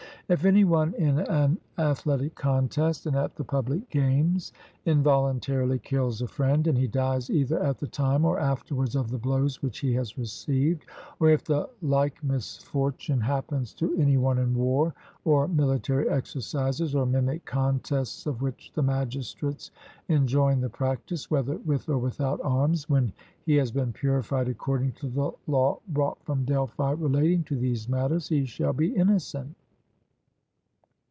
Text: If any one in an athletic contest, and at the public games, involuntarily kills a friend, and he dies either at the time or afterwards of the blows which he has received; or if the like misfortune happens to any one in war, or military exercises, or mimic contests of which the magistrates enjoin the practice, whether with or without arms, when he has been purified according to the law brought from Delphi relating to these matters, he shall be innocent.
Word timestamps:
If 0.29 0.45
any 0.45 0.63
one 0.63 0.93
in 0.93 1.19
an 1.19 1.57
athletic 1.77 2.35
contest, 2.35 3.05
and 3.05 3.17
at 3.17 3.35
the 3.35 3.43
public 3.43 3.89
games, 3.89 4.53
involuntarily 4.85 5.77
kills 5.77 6.21
a 6.21 6.27
friend, 6.29 6.65
and 6.67 6.77
he 6.77 6.87
dies 6.87 7.29
either 7.29 7.61
at 7.61 7.79
the 7.79 7.87
time 7.87 8.23
or 8.23 8.39
afterwards 8.39 8.95
of 8.95 9.11
the 9.11 9.17
blows 9.17 9.61
which 9.61 9.79
he 9.79 9.91
has 9.95 10.17
received; 10.17 10.85
or 11.19 11.29
if 11.31 11.43
the 11.43 11.67
like 11.81 12.23
misfortune 12.23 13.19
happens 13.19 13.73
to 13.73 13.93
any 13.97 14.15
one 14.15 14.37
in 14.37 14.55
war, 14.55 14.93
or 15.25 15.49
military 15.49 16.07
exercises, 16.07 16.95
or 16.95 17.05
mimic 17.05 17.43
contests 17.43 18.25
of 18.25 18.41
which 18.41 18.71
the 18.73 18.81
magistrates 18.83 19.69
enjoin 20.07 20.61
the 20.61 20.69
practice, 20.69 21.29
whether 21.29 21.57
with 21.57 21.89
or 21.89 21.97
without 21.97 22.39
arms, 22.41 22.89
when 22.89 23.11
he 23.45 23.55
has 23.55 23.69
been 23.69 23.91
purified 23.91 24.47
according 24.47 24.93
to 24.93 25.07
the 25.09 25.31
law 25.47 25.77
brought 25.89 26.23
from 26.23 26.45
Delphi 26.45 26.91
relating 26.91 27.43
to 27.43 27.57
these 27.57 27.89
matters, 27.89 28.29
he 28.29 28.45
shall 28.45 28.71
be 28.71 28.95
innocent. 28.95 29.57